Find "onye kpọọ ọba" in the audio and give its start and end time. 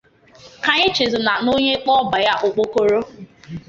1.55-2.17